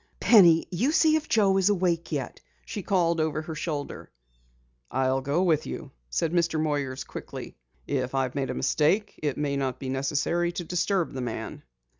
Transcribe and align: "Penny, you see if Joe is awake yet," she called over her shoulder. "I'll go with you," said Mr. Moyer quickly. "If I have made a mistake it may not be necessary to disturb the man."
"Penny, 0.19 0.65
you 0.71 0.91
see 0.91 1.15
if 1.15 1.29
Joe 1.29 1.55
is 1.57 1.69
awake 1.69 2.11
yet," 2.11 2.41
she 2.65 2.81
called 2.81 3.21
over 3.21 3.43
her 3.43 3.53
shoulder. 3.53 4.09
"I'll 4.89 5.21
go 5.21 5.43
with 5.43 5.67
you," 5.67 5.91
said 6.09 6.33
Mr. 6.33 6.59
Moyer 6.59 6.95
quickly. 7.07 7.55
"If 7.85 8.15
I 8.15 8.23
have 8.23 8.33
made 8.33 8.49
a 8.49 8.55
mistake 8.55 9.19
it 9.21 9.37
may 9.37 9.57
not 9.57 9.77
be 9.77 9.89
necessary 9.89 10.51
to 10.53 10.63
disturb 10.63 11.13
the 11.13 11.21
man." 11.21 11.61